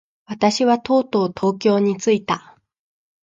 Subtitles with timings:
[0.25, 2.57] 私はとうとう東京に着いた。